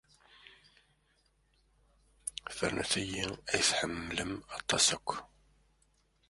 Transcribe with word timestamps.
Fernet 2.55 2.91
ini 3.03 3.25
ay 3.51 3.61
tḥemmlem 3.69 4.33
aṭas 4.57 4.85
akk. 4.95 5.09